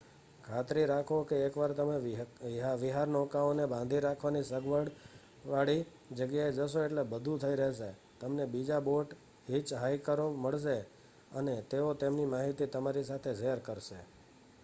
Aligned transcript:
ખાતરી 0.43 0.85
રાખો 0.85 1.17
કે 1.23 1.35
એકવાર 1.39 1.71
તમે 1.73 1.97
વિહારનૌકાઓને 2.79 3.65
બાંધી 3.67 3.99
રાખવાની 3.99 4.41
સગવડવાળી 4.43 5.83
જગ્યાએ 6.13 6.55
જશો 6.57 6.79
એટલે 6.83 7.03
બધું 7.03 7.37
થઈ 7.39 7.55
રહેશે 7.55 7.89
તમને 8.19 8.45
બીજા 8.47 8.81
બોટ 8.81 9.15
હિચહાઇકરો 9.49 10.27
મળશે 10.37 10.77
અને 11.33 11.55
તેઓ 11.69 11.93
તેમની 11.95 12.27
માહિતી 12.27 12.69
તમારી 12.69 13.03
સાથે 13.03 13.31
શેર 13.35 13.59
કરશે 13.61 13.99